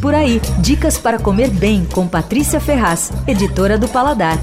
[0.00, 4.38] Por aí, dicas para comer bem com Patrícia Ferraz, editora do Paladar.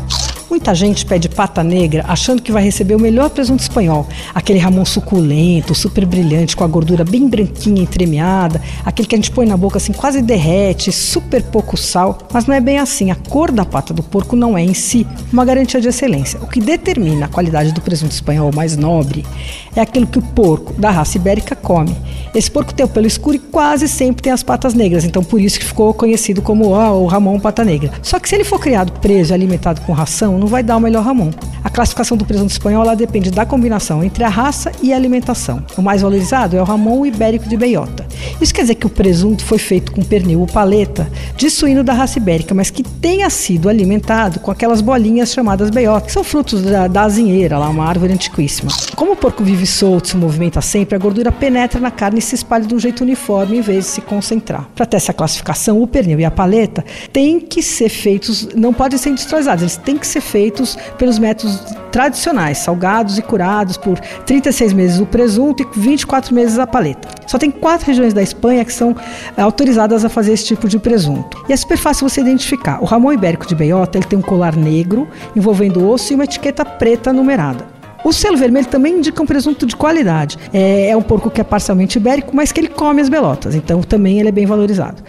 [0.55, 4.07] Muita gente pede pata negra achando que vai receber o melhor presunto espanhol.
[4.33, 9.31] Aquele ramon suculento, super brilhante, com a gordura bem branquinha, entremeada, aquele que a gente
[9.31, 12.19] põe na boca assim, quase derrete, super pouco sal.
[12.31, 13.11] Mas não é bem assim.
[13.11, 16.39] A cor da pata do porco não é em si uma garantia de excelência.
[16.41, 19.25] O que determina a qualidade do presunto espanhol mais nobre
[19.75, 21.93] é aquilo que o porco da raça ibérica come.
[22.33, 25.39] Esse porco tem o pelo escuro e quase sempre tem as patas negras, então por
[25.39, 27.91] isso que ficou conhecido como oh, o Ramon Pata Negra.
[28.01, 30.79] Só que se ele for criado preso e alimentado com ração, não vai dar o
[30.79, 31.31] melhor Ramon.
[31.65, 35.65] A classificação do presunto espanhol depende da combinação entre a raça e a alimentação.
[35.75, 38.05] O mais valorizado é o Ramon Ibérico de Beiota.
[38.39, 41.91] Isso quer dizer que o presunto foi feito com pernil ou paleta de suíno da
[41.91, 46.61] raça ibérica, mas que tenha sido alimentado com aquelas bolinhas chamadas beiota, que são frutos
[46.61, 48.71] da, da azinheira, lá uma árvore antiquíssima.
[48.95, 52.35] Como o porco vive solto, se movimenta sempre, a gordura penetra na carne e se
[52.35, 54.69] espalha de um jeito uniforme em vez de se concentrar.
[54.75, 58.99] Para ter essa classificação, o pernil e a paleta têm que ser feitos, não podem
[58.99, 61.54] ser industrializados, eles têm que ser feitos pelos métodos
[61.95, 67.07] tradicionais, salgados e curados por 36 meses o presunto e 24 meses a paleta.
[67.25, 68.93] Só tem quatro regiões da Espanha que são
[69.37, 71.41] é, autorizadas a fazer esse tipo de presunto.
[71.47, 72.83] E é super fácil você identificar.
[72.83, 76.65] O Ramon Ibérico de Beiota ele tem um colar negro envolvendo osso e uma etiqueta
[76.65, 77.65] preta numerada.
[78.05, 80.37] O selo vermelho também indica um presunto de qualidade.
[80.53, 83.81] É, é um porco que é parcialmente ibérico, mas que ele come as belotas, então
[83.81, 85.01] também ele é bem valorizado.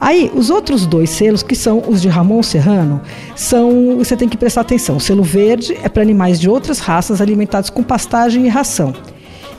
[0.00, 3.00] Aí, os outros dois selos, que são os de Ramon Serrano,
[3.34, 3.96] são.
[3.98, 4.96] Você tem que prestar atenção.
[4.96, 8.92] O selo verde é para animais de outras raças alimentados com pastagem e ração.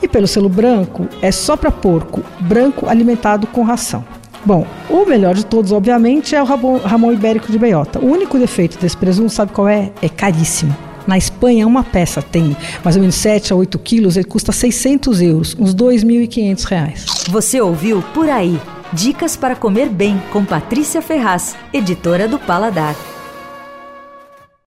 [0.02, 4.04] E pelo selo branco é só para porco branco alimentado com ração.
[4.44, 7.98] Bom, o melhor de todos, obviamente, é o Ramon, Ramon Ibérico de Beiota.
[7.98, 9.90] O único defeito desse presunto, sabe qual é?
[10.00, 10.76] É caríssimo.
[11.06, 15.20] Na Espanha, uma peça tem mais ou menos 7 a 8 quilos, ele custa 600
[15.22, 17.06] euros, uns 2.500 reais.
[17.28, 18.60] Você ouviu Por Aí.
[18.96, 22.96] Dicas para comer bem com Patrícia Ferraz, editora do Paladar.